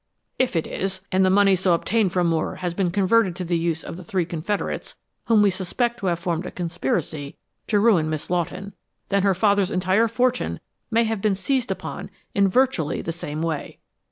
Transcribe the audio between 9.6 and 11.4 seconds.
entire fortune might have been